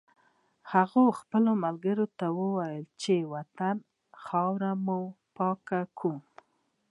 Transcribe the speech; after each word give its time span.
هغه 0.73 1.01
خپلو 1.19 1.51
ملګرو 1.65 2.05
ته 2.19 2.25
وویل 2.39 2.85
چې 3.01 3.13
د 3.21 3.29
وطن 3.33 3.75
خاورې 4.23 4.71
مه 4.85 4.97
پاکوئ 5.35 6.19